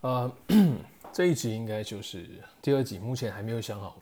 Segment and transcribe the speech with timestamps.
[0.00, 0.30] 呃，
[1.12, 2.24] 这一集应该就是
[2.62, 3.98] 第二集，目前还没有想好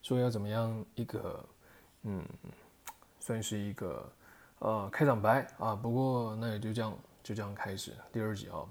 [0.00, 1.44] 说要怎么样一个，
[2.04, 2.24] 嗯，
[3.18, 4.08] 算是一个
[4.60, 5.74] 呃开场白啊。
[5.74, 8.64] 不过那也就这样，就这样开始第二集啊。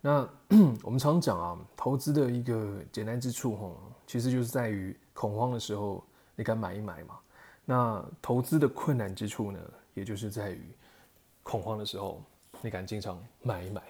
[0.00, 0.28] 那
[0.84, 3.76] 我们常讲啊，投资的一个简单之处吼，
[4.06, 6.04] 其实就是在于恐慌的时候
[6.36, 7.18] 你敢买一买嘛。
[7.64, 9.58] 那投资的困难之处呢，
[9.94, 10.62] 也就是在于
[11.42, 12.22] 恐慌的时候
[12.60, 13.82] 你敢经常买一买。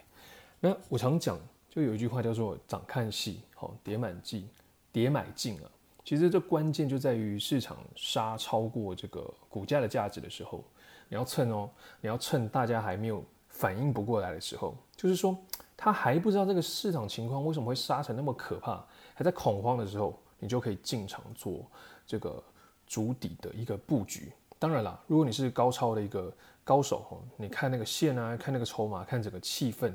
[0.60, 1.38] 那我常讲。
[1.70, 4.46] 就有一句话叫做“涨看戏，好跌满进，
[4.90, 5.70] 跌买进啊”。
[6.04, 10.64] 其实这关键就在于市场杀超过这个股价的价值的时候，
[11.08, 15.38] 你要趁哦，你要趁大家还没有反应不过来的时候，就是说
[15.76, 21.64] 他还不知道这个市场情况为什么会杀成那么可怕，还在恐慌的时候，你就可以进场做
[22.04, 22.42] 这个
[22.86, 24.32] 主底的一个布局。
[24.58, 26.32] 当然啦，如果你是高超的一个
[26.64, 29.92] 高手哦，你看那个线啊，看那个筹码，看整个气氛。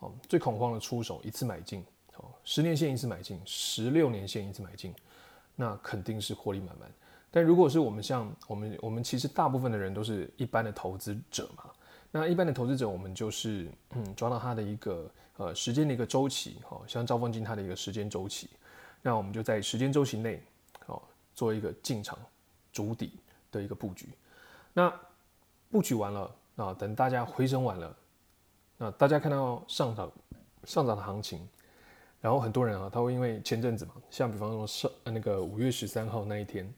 [0.00, 1.84] 哦，最恐慌的出手一次买进，
[2.16, 4.94] 哦，十年线一次买进，十六年线一次买进，
[5.54, 6.90] 那肯定是获利满满。
[7.30, 11.64] 但如果是我们像我们，我们其实大部分的人都是一般的投资者嘛。
[12.10, 18.48] 那一般的投资者，我们就是嗯，抓到它的一个呃时间的一个周期，哦，像兆丰金它的一个时间周期，
[19.02, 20.42] 那我们就在时间周期内，
[20.86, 21.02] 哦，
[21.34, 22.18] 做一个进场
[22.72, 23.18] 筑底
[23.50, 24.08] 的一个布局。
[24.72, 24.92] 那
[25.70, 27.94] 布局完了啊，等大家回升完了。
[28.78, 30.12] 那大家看到上涨
[30.64, 31.48] 上涨的行情，
[32.20, 36.70] 然后很多人啊，他会因为前阵子嘛，像比方说上那个五月十三号那一天，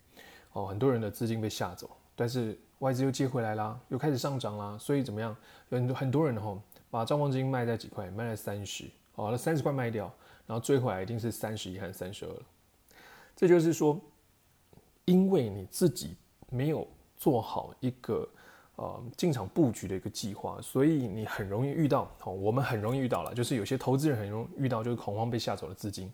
[0.52, 5.36] 哦，很多人的资金被吓走，但是外资又接回来啦，又开始上涨啦，所以怎么样？
[5.70, 6.56] 有很多很多人哈，
[6.88, 8.84] 把兆丰金卖在几块，卖在三十，
[9.16, 10.04] 哦，那三十块卖掉，
[10.46, 12.42] 然后追回来一定是三十一和三十二了。
[13.34, 14.00] 这就是说，
[15.04, 16.16] 因为你自己
[16.48, 18.28] 没有做好一个。
[18.78, 26.08] 呃，进场布局的一个计划，所以你很容易遇到，哦，我们很容易遇到了，就是有些投资人很容易遇到，就是恐慌被吓走的资金。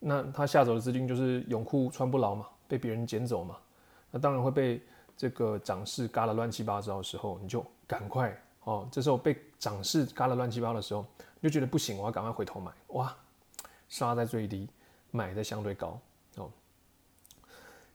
[0.00, 3.56] 那他吓走的资金就是泳裤穿不牢嘛，被别人捡走嘛，
[4.10, 4.82] 那当然会被
[5.16, 11.04] 这个涨势嘎了乱七八糟的时候，你就赶快哦，这时候被涨势嘎了乱七八糟的时候，
[11.38, 13.16] 你就觉得不行，我要赶快回头买，哇，
[13.88, 14.68] 杀在最低，
[15.12, 15.96] 买在相对高。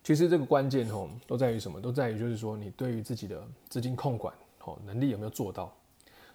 [0.04, 1.80] 其实这个关键吼都在于什么？
[1.80, 5.74] 都在于就是说你对于自己的资金控管吼能力有没有做到？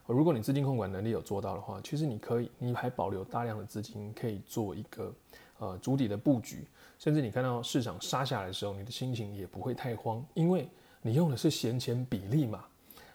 [0.06, 5.14] 如果你资金控管能力有做到的话，其实你可以，你还保留大量的资金可以做一个
[5.58, 6.66] 呃筑底的布局，
[6.98, 10.66] 甚至你看到市场杀下来的时候，你的心情也不会太慌，因为
[11.02, 12.64] 你用的是闲钱比例嘛。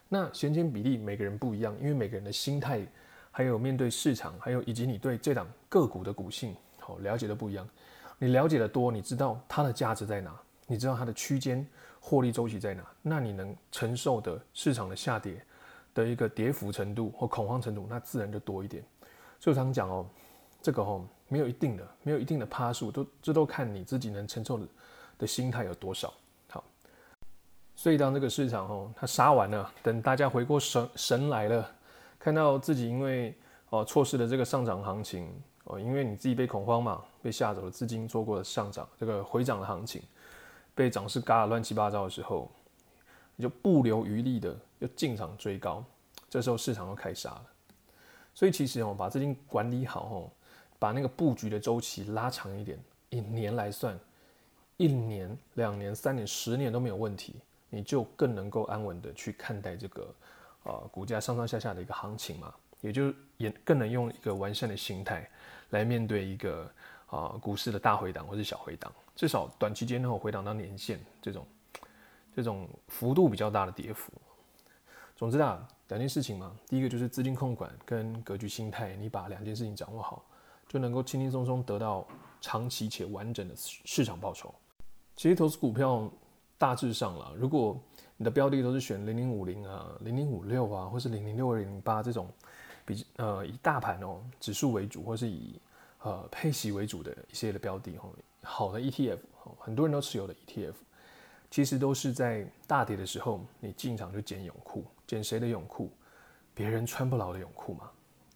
[0.07, 2.85] 那闲钱比例每个人不一样，因为每个人的心态，
[3.31, 7.67] 还有面对市场，还有以及你对这档个股的股性好了解的不一样。
[8.23, 10.33] 你了解的多，你知道它的价值在哪，
[10.65, 11.67] 你知道它的区间
[11.99, 15.45] 获利周期在哪，那你能承受的市场的下跌
[15.93, 18.81] 的一个跌幅程度或恐慌程度，那自然就多一点。
[19.41, 20.05] 所以我常讲哦，
[20.61, 24.67] 这个哦没有一定的，没有一定的趴数，都这都看你自己能承受的
[25.17, 26.13] 的心态有多少。
[26.49, 26.63] 好，
[27.75, 31.69] 所以当这个市场哦它杀完了，等大家回过神神来了，
[32.17, 35.29] 看到自己因为哦错失了这个上涨行情。
[35.65, 40.01] 哦，因为你自己被恐慌嘛，被吓走了，资金做过了上涨，这个回涨的行情，
[40.75, 42.51] 被涨势嘎得乱七八糟的时候，
[43.35, 45.83] 你就不留余力的要进场追高，
[46.29, 47.45] 这时候市场又开杀了。
[48.35, 50.29] 所以其实哦，把资金管理好哦，
[50.79, 52.77] 把那个布局的周期拉长一点，
[53.09, 53.97] 一年来算，
[54.75, 57.35] 一年、两年、三年、十年都没有问题，
[57.69, 60.13] 你就更能够安稳的去看待这个、
[60.63, 62.53] 呃、股价上上下下的一个行情嘛。
[62.83, 65.27] 也就也更能用一个完善的心态
[65.69, 66.69] 来面对一个
[67.07, 71.47] 啊、股市的大回档或是小回档，至少短期间能够回档到年线这种
[72.35, 74.11] 这种幅度比较大的跌幅。
[75.15, 80.25] 总之啊，两件事情嘛，第一个就是资金控管跟格局心态，你把两件事情掌握好，
[80.67, 82.05] 就能够轻轻松松得到
[82.41, 84.53] 长期且完整的市场报酬。
[85.15, 86.11] 其实投资股票
[86.57, 87.79] 大致上啦，如果
[88.17, 92.27] 你的标的都是选零零五零啊、零零五六啊，或是零零六二零八这种。
[92.85, 95.59] 比呃以大盘哦指数为主，或是以
[96.01, 98.09] 呃配息为主的一些的标的哦，
[98.41, 100.73] 好的 ETF 哦，很多人都持有的 ETF，
[101.49, 105.89] 其实都是在大跌的时候，你进场就捡泳裤，捡谁的泳裤？
[106.53, 107.89] 别人穿不牢的泳裤嘛。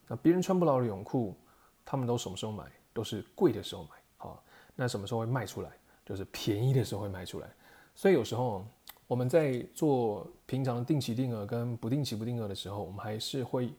[0.07, 1.35] 那别人穿不牢的泳裤，
[1.83, 2.63] 他们都什么时候买？
[2.93, 3.89] 都是贵的时候买。
[4.17, 4.43] 好，
[4.75, 5.69] 那什么时候会卖出来？
[6.05, 7.49] 就是便宜的时候会卖出来。
[7.95, 8.65] 所以有时候
[9.07, 13.73] 我们在做平常的定期定额跟不定期不定额的时候，我们还是会。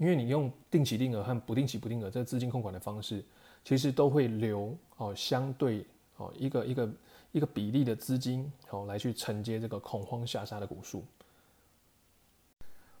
[0.00, 3.22] 因为你用定期定额和不定期不定额这个资金控管的方式，
[3.62, 5.84] 其实都会留哦相对
[6.16, 6.90] 哦一个一个
[7.32, 11.04] 一个比例的资金哦来去承接这个恐慌下杀的股数。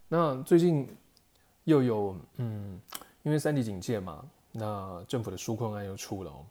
[0.08, 0.86] 那最近
[1.64, 2.78] 又有嗯
[3.22, 4.22] 因为三级警戒嘛，
[4.52, 6.44] 那政府的纾困案又出了哦，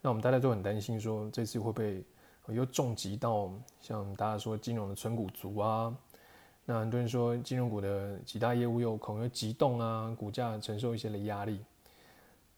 [0.00, 2.04] 那我们大家都很担心说这次会不会
[2.48, 5.96] 又重击到像大家说金融的存股族啊？
[6.72, 11.60] 那很多人说金融股的几大业务又可能会急动啊，股价承受一些的压力。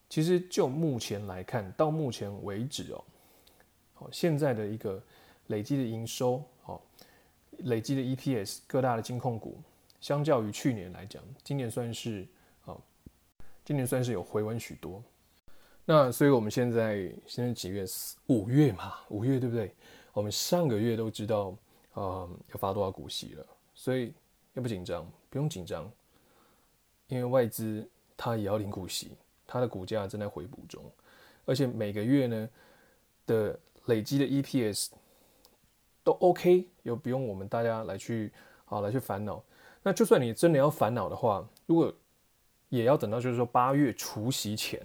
[0.08, 3.04] 其实就目前来看，到目前为止哦，
[3.94, 5.02] 好，现在的一个
[5.48, 6.80] 累积的营收，好，
[7.64, 9.58] 累积的 EPS，各大的金控股，
[10.00, 12.24] 相较于去年来讲，今年算是，
[12.60, 12.80] 好，
[13.64, 15.02] 今年算是有回温许多。
[15.84, 17.84] 那所以我们现在现在几月？
[18.28, 19.74] 五月嘛，五月对不对？
[20.12, 21.52] 我们上个月都知道，
[21.94, 23.44] 呃，要发多少股息了，
[23.74, 24.14] 所以
[24.54, 25.90] 要不紧张，不用紧张，
[27.08, 29.12] 因为外资它也要领股息。
[29.46, 30.82] 它的股价正在回补中，
[31.44, 32.48] 而且每个月呢
[33.26, 34.88] 的累积的 EPS
[36.02, 38.32] 都 OK，又不用我们大家来去
[38.64, 39.44] 啊来去烦恼。
[39.82, 41.94] 那就算你真的要烦恼的话，如果
[42.70, 44.80] 也要等到就是说八月除息前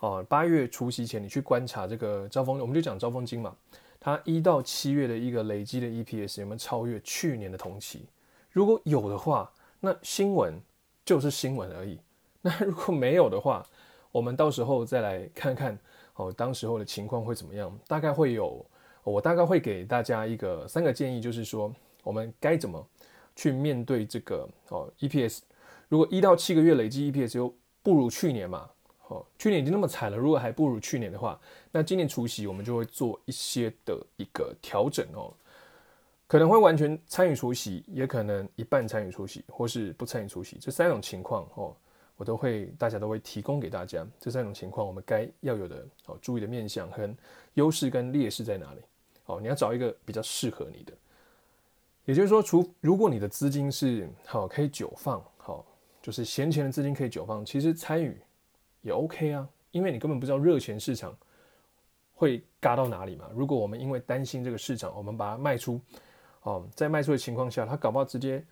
[0.00, 3.56] 啊，八月除息前你去观察这个招风，我们就讲招风金嘛，
[4.00, 8.04] 它一到七月的一个累积的 EPS 有没有超越去年的同期？
[8.52, 9.50] 如果有的话，
[9.80, 10.60] 那新闻
[11.04, 11.98] 就是新闻而已。
[12.42, 13.64] 那如果没有的话，
[14.10, 15.78] 我们到时候再来看看
[16.14, 17.76] 哦，当时候的情况会怎么样？
[17.86, 18.64] 大概会有，
[19.04, 21.72] 我大概会给大家一个三个建议，就是说
[22.02, 22.86] 我们该怎么
[23.34, 25.40] 去面对这个哦 EPS。
[25.88, 28.68] 如果一到七个月累计 EPS 又不如去年嘛，
[29.08, 31.40] 哦，去年已经那么惨了，如果还不如去年的话，
[31.70, 35.32] 那今年除夕我们就会做一些的一个调整哦，
[36.32, 41.76] 可能会完全参与出席，也可能一半参与出席，或是不参与出席，这三种情况哦。
[42.16, 47.14] 我都会，大家都会提供给大家这三种情况，我们该要有的哦，注意的面向和
[47.52, 48.80] 优势跟劣势在哪里？
[49.26, 50.94] 哦，你要找一个比较适合你的。
[52.06, 55.62] 也就是说，除如果你的资金是好可以久放，好
[56.00, 58.18] 就是闲钱的资金可以久放，其实参与
[58.80, 61.14] 也 OK 啊，因为你根本不知道热钱市场
[62.14, 63.28] 会嘎到哪里嘛。
[63.34, 65.78] 如果我们因为担心这个市场，我们把它卖出，
[66.42, 68.44] 哦，在卖出的情况下，它搞不好直接。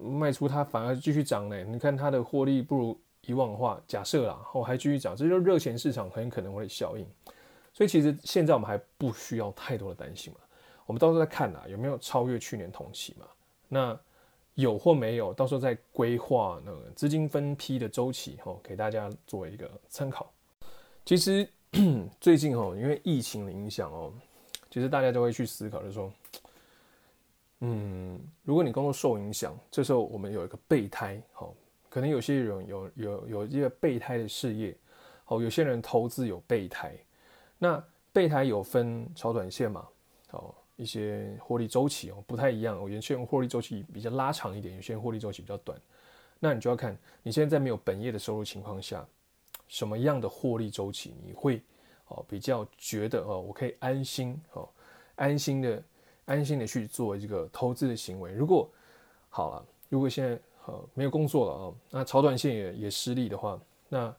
[0.00, 1.64] 卖出它反而继续涨呢？
[1.64, 7.04] 你看它的获利不如以往的话，假设啦，后还继续涨，这就热钱市场很可能会效应。
[7.72, 10.38] 所以其实现在我们还不需要太多的担心嘛。
[10.86, 13.26] 我们到时候再看啦，有没有超越去年同期嘛？
[13.66, 13.98] 那
[14.54, 20.32] 有或没有，到时候再规划那个资金分批的周期，吼，给大家做一个参考。
[21.04, 21.48] 其实
[22.20, 24.12] 最近吼，因为疫情的影响哦，
[24.70, 26.08] 其实大家都会去思考，就说。
[27.60, 31.52] 嗯，如果你工作受影响，这时候我们有一个备胎，好，
[31.88, 34.76] 可能有些人有有有一个备胎的事业，
[35.24, 36.96] 好，有些人投资有备胎，
[37.58, 39.88] 那备胎有分超短线嘛，
[40.28, 45.76] 好，一些获利周期哦不太一样，有些人获利周期比较拉长一点，有些人获利周期比较短，
[46.38, 49.04] 那你就要看你现在在没有本业的收入情况下，
[49.66, 51.60] 什么样的获利周期你会
[52.06, 54.68] 哦比较觉得哦我可以安心哦
[55.16, 55.82] 安心的。
[56.28, 58.30] 安心的去做这个投资的行为。
[58.30, 58.70] 如果
[59.30, 63.58] 好了，如果现在呃没有工作了啊，那超短线也也失利的话，
[63.88, 64.14] 那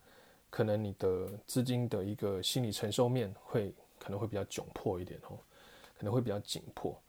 [0.50, 5.38] 可能你的资金的一个心理承受面会可能会比较窘迫一点哦，
[5.98, 7.00] 可能会比较紧迫。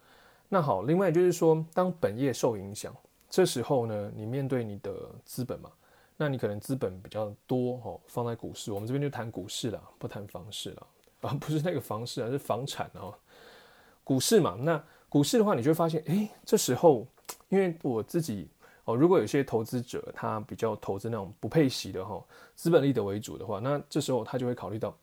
[0.48, 2.94] 那好，另外就是说，当本业受影响，
[3.30, 4.92] 这时候呢，你面对你的
[5.24, 5.70] 资本嘛，
[6.16, 8.70] 那你可能资本比较多哦，放在股市。
[8.70, 10.86] 我们这边就谈股市了，不谈房市了
[11.22, 13.14] 啊，不是那个房市啊，是房产哦。
[14.04, 17.06] 股市嘛，那股市的话，你就会发现，诶，这时候，
[17.48, 18.48] 因为我自己
[18.84, 22.22] 哦，如果有些投资者他比较投资那种不配息的哈，
[22.54, 24.96] 资本利得为主的话，那这时候他就会考虑到，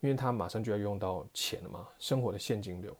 [0.00, 2.96] 因为他马上就要用到钱了嘛，生活的现金流，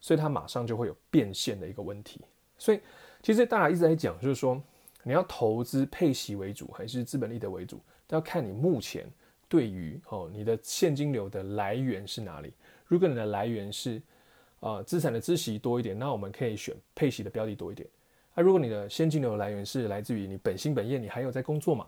[0.00, 2.20] 所以他马上就会有变现的一个问题。
[2.58, 2.80] 所以
[3.22, 4.60] 其实大家一直在讲，就是说
[5.02, 9.06] 你要投资配息为主还是资本利得为主，都要看你目前
[9.48, 12.52] 对于哦你的现金流的来源是哪里。
[12.86, 14.00] 如果你的来源是
[14.60, 17.88] 啊，资产的资息多一点，那我们可以选配息的标的多一点。
[18.34, 21.86] 那、啊、如果你的现金流来源是来自于你本薪本业，你还有在工作嘛？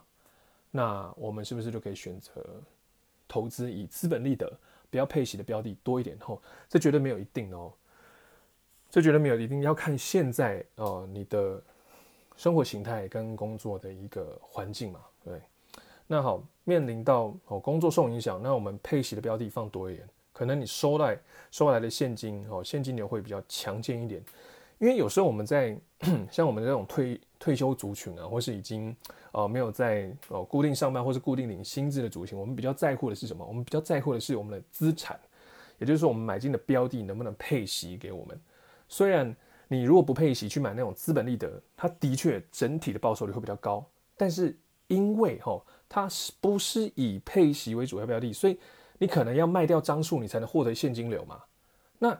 [0.71, 2.45] 那我们是不是就可以选择
[3.27, 4.51] 投资以资本利得、
[4.91, 6.19] 不要配息的标的多一点？
[6.21, 7.73] 吼，这绝对没有一定哦，
[8.91, 11.63] 这绝对没有一定，要看现在哦、你的
[12.37, 15.41] 生活形态跟工作的一个环境嘛，对。
[16.07, 20.09] 那好，面临到哦工作受影响，那我们配息的标的放多一点。
[20.39, 21.19] 可能你收来
[21.51, 24.23] 收来的现金哦，现金流会比较强健一点，
[24.79, 25.77] 因为有时候我们在
[26.31, 28.95] 像我们这种退退休族群啊，或是已经
[29.33, 33.45] 呃没有在呃固定上班或是固定领薪资的族群，我们比较在乎的是什么？
[33.45, 35.19] 我们比较在乎的是我们的资产，
[35.81, 38.41] 也就是说我们买进的标的能不能配息给我们。
[38.89, 39.35] 虽然
[39.67, 43.85] 你如果不配息去买那种资本利得，它的确整体的报酬率会比较高，
[44.17, 48.33] 但是因为哈它是不是以配息为主要标的？
[48.33, 48.57] 所以
[48.99, 51.41] 你可能要卖掉张数，你才能获得现金流嘛。
[51.99, 52.19] 那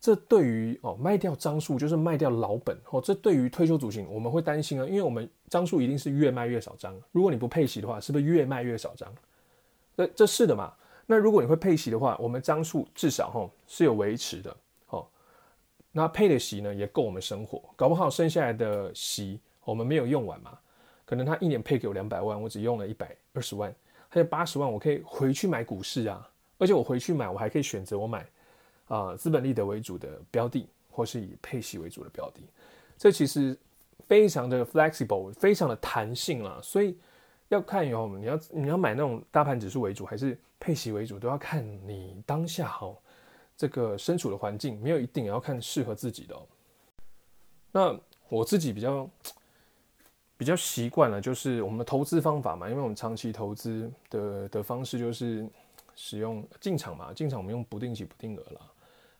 [0.00, 6.94] 这对于哦卖掉张数就是卖掉老本哦，这对于退休族群我们会担心啊，因为我们张数一定是越卖越少张。
[7.10, 9.12] 如果你不配息的话，是不是越卖越少张？
[9.96, 10.72] 这这是的嘛。
[11.06, 14.56] 那如果你会配息的话，我们张数至少吼是有维持的
[14.90, 15.06] 哦。
[15.90, 20.56] 那配的息呢也够我们生活，搞不好剩下来的息我们没有用完嘛。
[21.04, 23.74] 可能他一年配给我两百万，我只用了一百二十万，
[24.08, 26.28] 还有八十万我可以回去买股市啊。
[26.58, 28.26] 而且我回去买，我还可以选择我买。
[28.88, 32.40] 啊，资本利得为主的标的，或是以配息为主的标的，
[32.96, 33.54] 这其实
[34.06, 36.58] 非常的 flexible，非常的弹性啦。
[36.62, 36.96] 所以
[37.48, 42.90] 要看哟，你要你要买那种大盘指数为主，还是配息为主，都要看你当下哈
[43.58, 46.34] 这个身处的环境，没有一定，也要看适合自己的。
[47.70, 47.94] 那
[48.30, 49.06] 我自己比较
[50.38, 55.46] 比较习惯了，就是我们的投资方法嘛，因为我们长期投资的的方式就是
[55.94, 58.60] 使用进场嘛，进场我们用不定期不定额啦。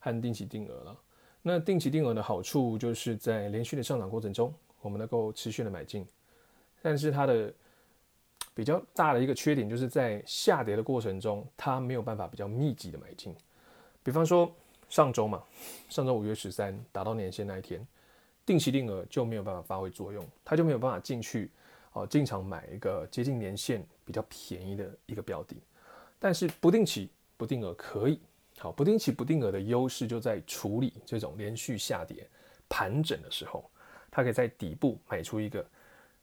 [0.00, 0.96] 和定期定额了，
[1.42, 6.06] 那定期定额的好处就是在连续的上涨过程中，我们能够持续的买进，
[6.80, 7.52] 但是它的
[8.54, 13.34] 比较大的一个缺点就是在下跌的过程中，它没有办法比较密集的买进。
[14.04, 14.48] 比方说
[14.88, 15.42] 上周嘛，
[15.88, 17.84] 上周五月十三达到年线那一天，
[18.48, 21.50] 定期定额就没有办法发挥作用，它就没有办法进去
[21.92, 25.54] 哦进场买一个接近年限比较便宜的一个标的，
[26.18, 28.18] 但是不定期不定额可以。
[28.58, 32.26] 好，不定期不定额的优势就在处理这种连续下跌
[32.70, 33.70] 盘整的时候，
[34.10, 35.64] 它可以在底部买出一个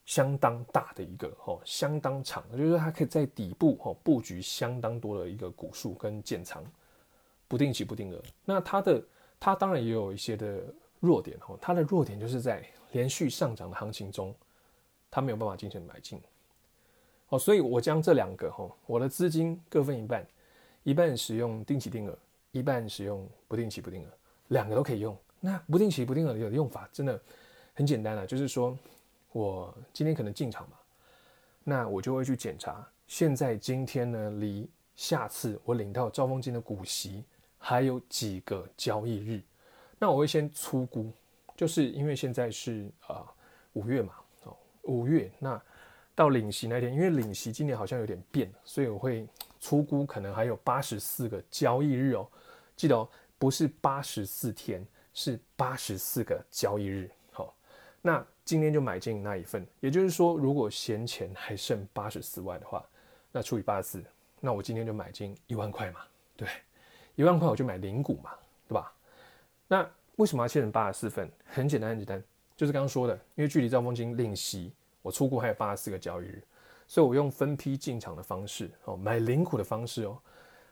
[0.06, 6.66] 相当大的一个哦，相当长，就是它可以在底部哦布局相当多的一个股数跟建仓。
[7.48, 9.02] 不定期不定额，那它的
[9.40, 10.64] 它当然也有一些的
[11.06, 14.34] 弱点哦，它的弱点就是在连续上涨的行情中，
[15.12, 16.20] 它没有办法进行买进。
[17.30, 20.28] 哦，所以我将这两个哈，我的资金各分一半，
[20.84, 22.18] 一半使用定期定额。
[22.52, 24.08] 一半使用不定期不定额，
[24.48, 25.14] 两个都可以用。
[25.42, 27.22] 那不定期不定额的用法真的
[27.74, 28.80] 很简单了，就是说
[29.34, 30.78] 我今天可能进场嘛，
[31.66, 37.26] 那我就会去检查，现在今天呢离下次我领到兆丰金的股息
[37.58, 39.42] 还有几个交易日，
[39.98, 41.12] 那我会先粗估，
[41.56, 43.26] 就是因为现在是啊
[43.74, 45.62] 五月嘛，哦五月，那
[46.14, 49.28] 到领息那天，因为领息今年好像有点变，所以我会
[49.60, 52.28] 粗估可能还有八十四个交易日哦。
[52.76, 57.10] 记得哦，不是八十四天，是八十四个交易日。
[57.32, 57.56] 好，
[58.02, 62.86] 那今天就买进那一份，也就是说，如果闲钱还剩八十四万的话，
[63.32, 64.04] 那除以八十四，
[64.40, 66.02] 那我今天就买进一万块嘛，
[66.36, 66.48] 对，
[67.16, 68.32] 一万块我就买零股嘛，
[69.68, 71.30] 那为什么要切成八十四份？
[71.46, 72.24] 很简单，很简单，
[72.56, 76.44] 就是刚刚说的，因为距离兆丰金领息，我出库还有八十四个交易日，
[76.88, 80.18] 所以我用分批进场的方式，哦，买零股的方式哦，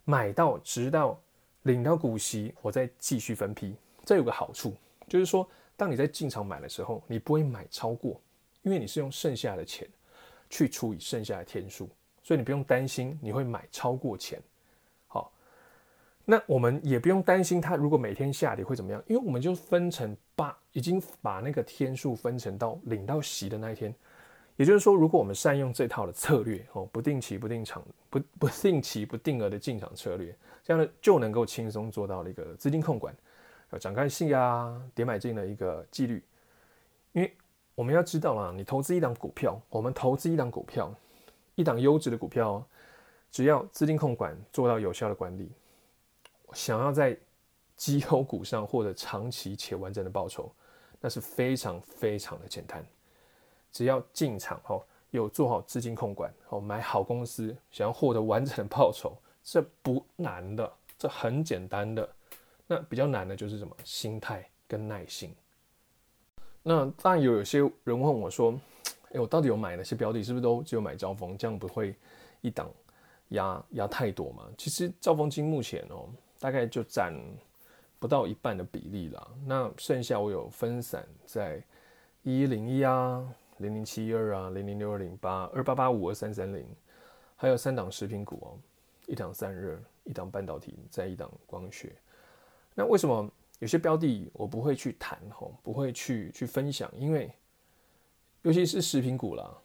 [0.05, 1.19] 买到直到。
[1.63, 3.73] 领到股息，我再继续分批。
[4.03, 4.75] 这有个好处，
[5.07, 8.19] 就是说，当你在进场买的时候，你不会买超过，
[8.63, 9.87] 因为你是用剩下的钱
[10.49, 11.89] 去除以剩下的天数，
[12.21, 14.41] 所以你不用担心你会买超过钱。
[16.25, 23.93] 那我们也不用担心它如果每天下跌会怎么样，因为我们就分成八，已经把那个天数分成到领到息的那一天。
[24.55, 33.13] 也就是说，如果我们善用这套的策略哦，不定期不定场不不定期不定额的进场策略，这样呢就能够轻松做到了一个资金控管、
[33.71, 36.23] 呃涨干性啊、点买进的一个纪律。
[37.13, 37.35] 因为
[37.73, 40.93] 我们要知道啦，你投资一档股票，我们投资一档股票，
[41.55, 42.63] 一档优质的股票，
[43.31, 45.51] 只要资金控管做到有效的管理，
[46.53, 47.17] 想要在
[47.75, 50.51] 绩优股上获得长期且完整的报酬，
[50.99, 52.85] 那是非常非常的简单。
[53.71, 54.81] 只要进场哦，
[55.11, 62.07] 有做好资金控管哦，买好公司，想要获得完整的报酬，这不难的，这很简单的。
[62.67, 63.75] 那比较难的就是什么？
[63.83, 65.35] 心态跟耐心。
[66.61, 68.57] 那当然有有些人问我说
[69.11, 70.23] ：“哎，我到底有买哪些标的？
[70.23, 71.37] 是不是都只有买兆丰？
[71.37, 71.93] 这样不会
[72.39, 72.71] 一档
[73.29, 76.07] 压压太多吗？”其实兆丰金目前哦，
[76.43, 77.13] 大概就占
[77.99, 79.27] 不到一半的比例啦。
[79.45, 81.63] 那剩下我有分散在
[82.23, 83.25] 一一零一啊。
[83.59, 86.67] 零零七一二啊，零零六二零八，二八八五二三三零，
[87.37, 88.59] 还有三档食品股哦，
[89.05, 91.95] 一档散热，一档半导体，再一档光学。
[92.73, 96.91] 那为什么有些标的我不会去谈吼，不会去去分享？
[96.97, 97.31] 因为
[98.41, 99.55] 尤其是食品股啦，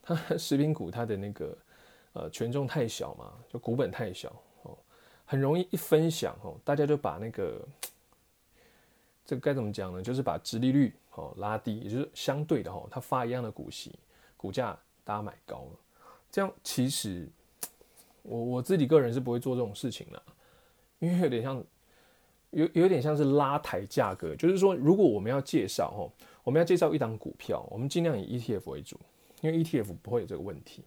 [0.00, 1.58] 它 食品股它的那个
[2.12, 4.34] 呃权重太小嘛，就股本太小，
[5.26, 7.60] 很容易一分享哦，大家就把那个
[9.26, 10.02] 这个该怎么讲呢？
[10.02, 10.94] 就是把殖利率。
[11.18, 13.90] 哦，拉低，也就是相对的哈，它发一样的股息，
[14.36, 15.70] 股价大家买高了，
[16.30, 17.26] 这样其实
[18.20, 20.22] 我我自己个人是不会做这种事情的，
[20.98, 21.64] 因为有点像
[22.50, 26.12] 有有点像是拉抬价格，就是说如果我们要介绍哦，
[26.44, 29.00] 我们要介绍一档股票，我们尽量以 ETF 为主，
[29.40, 30.84] 因为 ETF 不会有这个问题。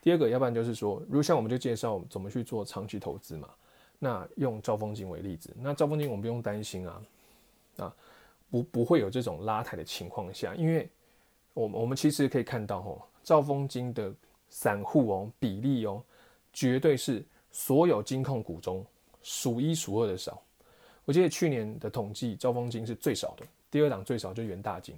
[0.00, 3.50] 第二个，要不然就是说，如果像我们就介绍怎么去做长期投资嘛，
[3.98, 7.02] 那用兆丰金为例子，那兆丰金我们不用担心啊，
[7.78, 7.96] 啊，
[8.50, 10.88] 不不会有这种拉抬的情况下，因为
[11.54, 14.12] 我们我们其实可以看到哦，兆丰金的
[14.48, 16.02] 散户哦比例哦，
[16.52, 18.84] 绝对是所有金控股中
[19.22, 20.42] 数一数二的少。
[21.04, 24.94] 我记得去年的统计，兆丰金是最少的，第二档最少就元大金。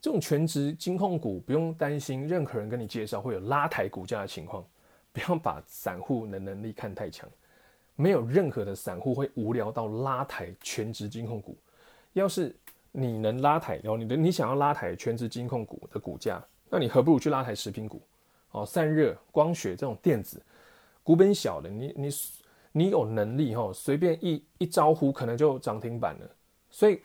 [0.00, 4.64] 这种全职金控股不用担心任何人跟你介绍会有拉抬股价的情况，
[5.12, 7.28] 不要把散户的能力看太强，
[7.96, 11.56] 没有任何的散户会无聊到拉抬全职金控股。
[12.12, 12.54] 要是
[12.92, 18.00] 你能拉抬，然后你的你想要拉抬全职金控股的股价，那你何不如去拉抬食品股？
[18.52, 20.40] 哦，散热、光学这种电子
[21.02, 22.08] 股本小的，你你
[22.70, 26.30] 你有能力哈，随便一一招呼可能就涨停板了。
[26.70, 27.00] 所以。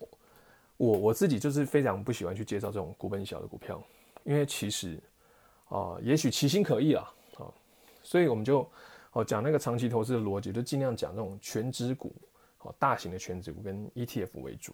[0.77, 3.79] 我我自己就是非常不喜欢去介绍这种股本小的股票，
[4.24, 5.00] 因为其实
[5.69, 7.45] 啊、也许其心可议啊啊，
[8.01, 8.67] 所以我们就
[9.11, 12.13] 哦讲那个长期投资的逻辑，就尽量讲这种全值股，
[12.59, 14.73] 哦大型的全值股跟 ETF 为主。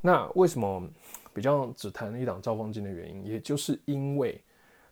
[0.00, 0.88] 那为什么
[1.34, 4.40] 比较只谈一档兆丰金的原因，也就是因为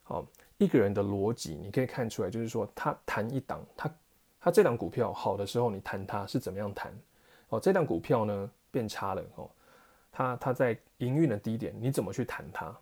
[0.06, 0.26] 哦
[0.58, 3.94] 一个人的逻辑，你可以看出来，就是说他谈一档，他
[4.40, 6.92] 他这档股票好的时候，你谈它是怎么样谈？
[7.48, 8.50] 哦，这档股票呢？
[8.72, 9.48] 变差了哦，
[10.12, 12.76] 它它在营运的低点，你怎么去谈它？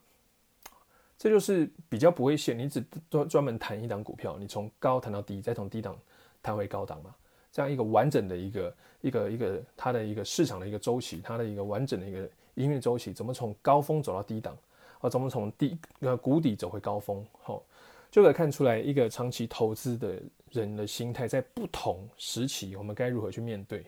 [1.24, 5.98] 这就是比较不会限，你只专专门谈一档股票，你从高谈到低，再从低档
[6.42, 7.14] 谈回高档嘛，
[7.50, 14.54] 这样一个完整的一个一个一个它的一个市场的一个周期，它的一个完整的一个营运周期，怎么从高峰走到低档
[15.00, 15.08] 啊？
[15.08, 17.24] 怎么从低呃谷底走回高峰？
[17.40, 17.62] 好，
[18.10, 23.82] 就可以看出来一个长期投资的人的心态，在不同时期，我们该如何去面对？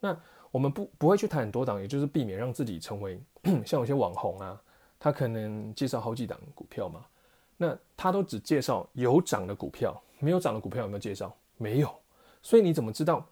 [0.00, 0.18] 那。
[0.50, 3.20] 我们不不会去谈很多档，也就是避免让自己成为
[3.66, 4.58] 像有些网红啊，
[4.98, 7.04] 他可能介绍好几档股票嘛，
[7.56, 11.34] 那他都只介绍有涨的股票，没有涨的股票有没有介绍？
[11.56, 11.94] 没有，
[12.42, 13.26] 所以你怎么知道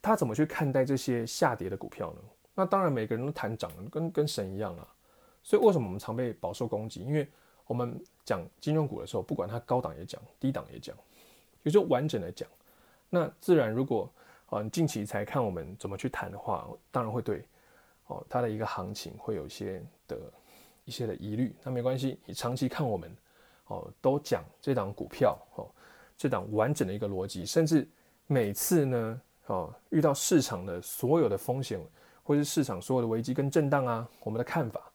[0.00, 2.20] 他怎么去看待这些下跌的股票呢？
[2.54, 4.86] 那当然每个人都谈涨，跟跟神一样啊。
[5.42, 7.00] 所以为什么我们常被饱受攻击？
[7.00, 7.26] 因为
[7.66, 10.96] 我们讲金融股的时候，不管它高档也讲，低档也讲，
[11.62, 12.48] 也就完整的讲。
[13.08, 14.10] 那自然如果
[14.48, 17.44] 哦，你近期才看我们怎么去谈的话，当然会对
[18.06, 20.18] 哦，它的一个行情会有一些的
[20.88, 21.54] 一些的疑虑。
[21.62, 23.14] 那没关系，你长期看我们
[23.66, 25.68] 哦，都讲这档股票哦，
[26.16, 27.86] 这档完整的一个逻辑，甚至
[28.26, 31.78] 每次呢哦，遇到市场的所有的风险，
[32.22, 34.90] 或是市场所有的危机跟震荡啊，我们的看法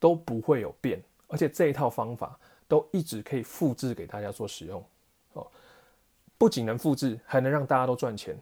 [0.00, 4.84] 都不会有变，而且这一套方法都一直可以复制给大家做使用
[5.34, 5.46] 哦，
[6.36, 8.36] 不仅能复制，还能让大家都赚钱。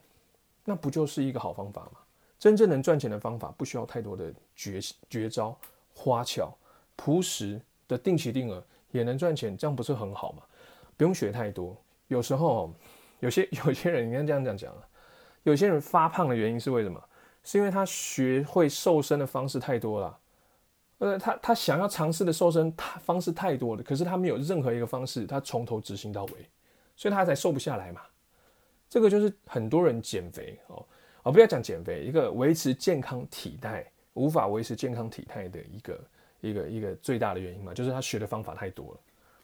[0.64, 1.98] 那不就是一个好方法吗？
[2.38, 5.56] 真正能赚钱的方法，不需要太多的绝绝招、
[5.94, 6.54] 花巧、
[6.96, 10.42] 朴实的定期定额也能赚钱，这样不是很好吗？
[10.96, 11.76] 不用学太多。
[12.08, 12.72] 有时候
[13.20, 14.82] 有些 有些人，你看这样讲讲啊，
[15.42, 17.02] 有些人发胖的原因是为什么？
[17.42, 20.18] 是因为他学会瘦身的方式太多了，
[20.98, 26.48] 呃，他他想要尝试的瘦身方式太多了，可是他没有任何一个方式他从头执行到尾，
[26.96, 28.00] 所以他才瘦不下来嘛。
[28.88, 30.86] 这个就是很多人减肥哦，
[31.24, 36.00] 哦，不要讲减肥，一个维持健康体态无法维持健康体态的一个
[36.48, 39.00] 一个一个最大的原因嘛，就是他学的方法太多了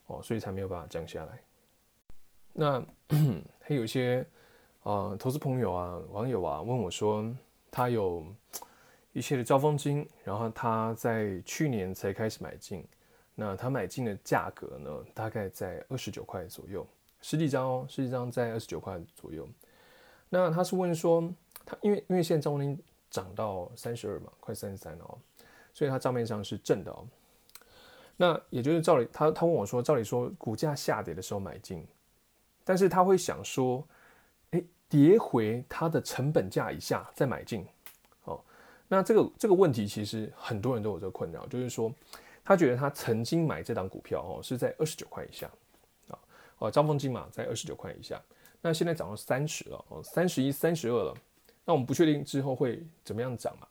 [0.07, 1.41] 哦，所以才没有办法降下来。
[2.53, 2.85] 那
[3.61, 4.27] 还有一些
[4.83, 7.25] 啊、投资朋友啊、网友啊问我说，
[7.71, 8.25] 他有
[9.13, 12.85] 一些的兆丰金，然后他在去年才开始买进，
[13.35, 16.87] 那他买进的价格呢，大概在二十九块左右。
[17.23, 19.47] 十几张哦，十几张在二十九块左右。
[20.29, 21.33] 那他是问说，
[21.65, 22.79] 他因为因为现在兆丰金
[23.11, 25.19] 涨到三十二嘛，快三十三了哦，
[25.81, 27.09] 所以他账面上是正的哦。
[28.15, 31.83] 那也就是照理，他他问我说，照理说股价下跌的时候买进，
[32.65, 33.83] 但是他会想说，
[34.51, 37.67] 哎，跌回它的成本价以下再买进。
[38.25, 38.39] 哦，
[38.89, 41.91] 那这个这个问题其实很多人都有这个困扰，就是说
[42.45, 45.51] 他觉得他曾经买这档股票哦是在二十九块以下。
[46.09, 46.19] 啊
[46.59, 48.21] 哦，张凤金嘛，在二十九块以下，
[48.61, 51.17] 那现在涨到三十了，哦，三十一、三十二了。
[51.65, 53.67] 那我们不确定之后会怎么样涨嘛？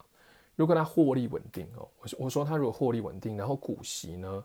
[0.59, 4.43] 如果它获利稳定哦，我我说它如果获利稳定，然后股息呢，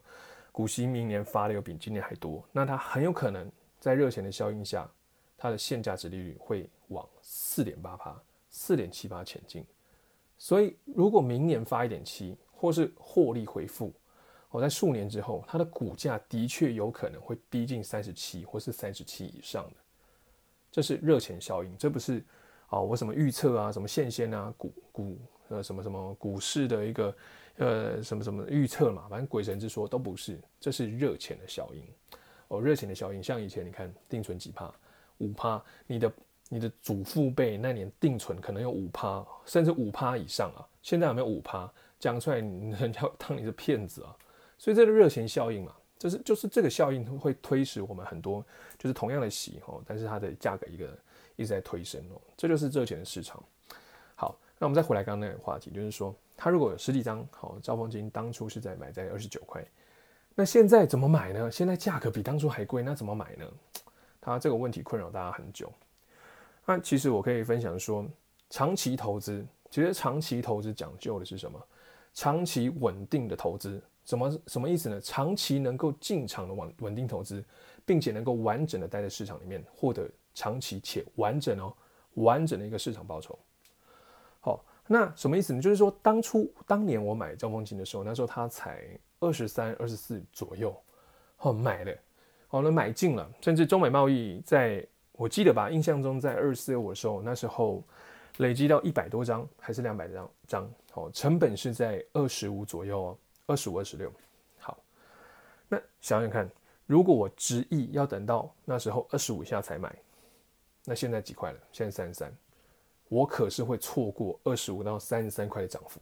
[0.53, 3.50] 股息明年发的又比今年还多，那它很有可能
[3.81, 4.88] 在热钱的效应下，
[5.37, 8.16] 它的现价值利率会往四点八趴、
[8.48, 9.66] 四点七八前进。
[10.38, 13.92] 所以如果明年发一点七，或是获利回复。
[14.50, 19.77] 我在数年之后，它的股价的确有可能会逼近三十七或是三十七以上的，
[20.70, 22.24] 这是热钱效应，这不是
[22.68, 27.16] 啊我什么预测啊，什么线仙啊，股股呃什么什么股市的一个
[27.57, 31.83] 呃什么什么预测嘛，反正鬼神之说都不是，这是热钱的效应
[32.48, 34.72] 哦，热钱的效应，像以前你看定存几趴，
[35.18, 36.12] 五趴，你的
[36.48, 41.72] 你的祖父辈那年定存可能有五趴，甚至五趴以上啊，现在有没有五趴？
[42.00, 42.37] 讲出来，
[42.80, 44.14] 人家当你是骗子啊！
[44.59, 48.44] 所以这个热钱效应嘛，就是就是这个效应会推使我们很多，
[48.78, 50.98] 就是同样的息哦，但是它的价格一个
[51.37, 53.42] 一直在推升哦，这就是热钱的市场。
[54.64, 59.62] 那我们再回来刚刚那个话题，就是说，他如果有十几张好兆丰金，当初是在买在二十九块，
[60.35, 61.50] 那现在怎么买呢？
[61.50, 63.44] 现在价格比当初还贵，那怎么买呢？
[64.22, 65.70] 他这个问题困扰大家很久。
[66.64, 68.07] 那其实我可以分享说，
[68.48, 71.62] 长期投资，其实长期投资讲究的是什么？
[72.14, 74.98] 长期稳定的投资，什么什么意思呢？
[74.98, 77.44] 长期能够进场的稳稳定投资，
[77.85, 81.70] 并且能够完整的待在市场里面，获得长期且完整哦，
[82.14, 83.38] 完整的一个市场报酬。
[84.87, 85.61] 那什么意思呢？
[85.61, 88.87] 就是说，当初当年我买兆丰琴的时候，那时候它才
[89.20, 90.75] 二十三、二十四左右，
[91.38, 91.97] 哦，买了，
[92.49, 97.83] 好了，买进了，甚至中美贸易在我记得吧，印象中在二四五的时候，那时候。
[98.38, 100.68] 累积到一百多张还是两百张张？
[100.94, 104.12] 哦，成本是在二十五左右哦，二十五、二十六。
[104.59, 104.77] 好，
[105.68, 106.51] 那想想看，
[106.85, 109.94] 如果我执意要等到那时候二十五下才买，
[110.85, 111.59] 那现在几块了？
[111.70, 112.37] 现在三十三，
[113.14, 116.00] 我可是会错过二十五到三十三块的涨幅。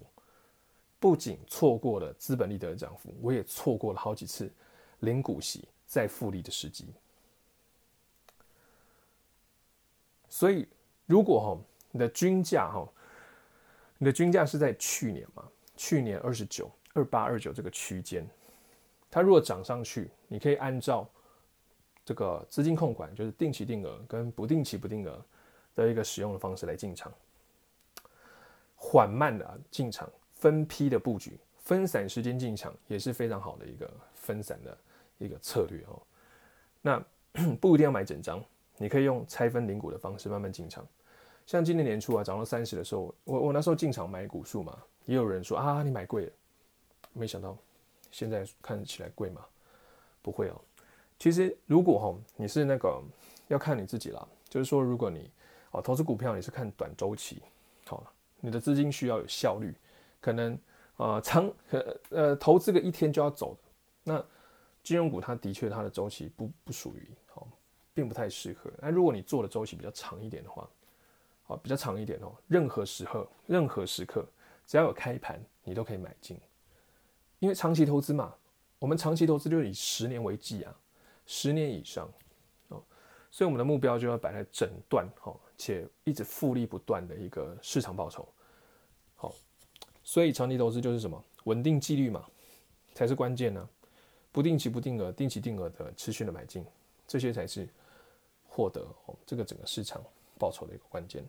[0.99, 4.51] 不仅错过了资本利得的涨幅，我也错过了好几次
[5.01, 6.87] 领股息再复利的时机。
[10.29, 10.67] 所以，
[11.07, 11.69] 如果哈。
[11.95, 12.89] 你的均价哈，
[13.99, 15.47] 你的均价是在去年嘛？
[15.77, 18.27] 去年二十九、二八、二九这个区间，
[19.11, 21.07] 它如果涨上去，你可以按照
[22.03, 25.23] 这个资金控管，就是定期定额跟不定期不定额
[25.75, 27.13] 的一个使用的方式来进场，
[28.77, 34.77] 缓慢的进场，分批的布局，分散时间进场也是非常好的一个分散的
[35.19, 36.01] 一个策略哦。
[36.81, 37.05] 那
[37.61, 38.45] 不一定要买整张，
[38.77, 40.87] 你可以用拆分领股的方式慢慢进场。
[41.47, 46.33] 像今年年初啊，涨到三十的时候，我我那时候进场买股数嘛，也有人说啊，你买贵了，
[47.13, 47.57] 没想到
[48.11, 49.45] 现在看起来贵吗？
[50.21, 50.61] 不会哦。
[51.19, 53.03] 其实如果哈，你是那个
[53.49, 55.31] 要看你自己啦，就是说如果你
[55.73, 57.43] 哦投资股票，你是看短周期，
[57.87, 58.03] 好，
[58.41, 59.75] 你的资金需要有效率，
[60.21, 60.59] 可能
[60.97, 63.57] 啊长呃呃投资个一天就要走，
[64.03, 64.25] 那
[64.83, 67.49] 金融股它的确它的周期不不属于好，
[67.95, 68.71] 并不太适合。
[68.79, 70.69] 那如果你做的周期比较长一点的话，
[71.45, 74.27] 好比较长一点哦，任何时刻、任何时刻，
[74.67, 76.39] 只要有开盘，你都可以买进。
[77.39, 78.35] 因为长期投资嘛，
[78.79, 80.75] 我们长期投资就是以十年为计啊，
[81.27, 82.09] 十年以上
[82.69, 82.81] 哦，
[83.31, 88.27] 所以我们的目标就要摆在整段哈，且一直复利不断的一个市场报酬。
[89.15, 89.33] 好，
[90.03, 91.23] 所以长期投资就是什么？
[91.45, 92.27] 稳定纪律嘛，
[92.95, 93.69] 才是关键呢。
[94.33, 96.65] 不定期不定额，定期定额的持续的买进，
[97.07, 97.69] 这些才是
[98.49, 100.03] 获得哦这个整个市场
[100.37, 101.25] 报酬的一个关键。